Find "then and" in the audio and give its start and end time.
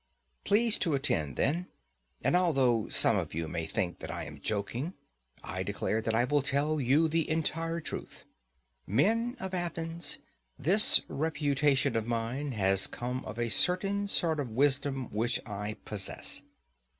1.35-2.35